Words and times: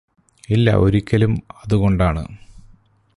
ഇല്ല 0.49 0.71
ഒരിക്കലും 0.75 1.33
അതുകൊണ്ടാണ് 1.63 2.23